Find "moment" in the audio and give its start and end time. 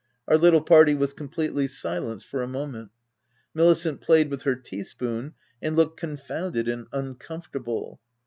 2.47-2.89